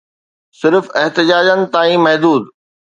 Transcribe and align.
صرف 0.59 0.85
احتجاجن 1.01 1.59
تائين 1.73 1.99
محدود 2.05 2.43